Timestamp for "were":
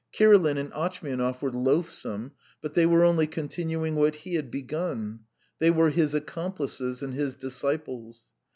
1.43-1.51, 2.87-3.03, 5.69-5.91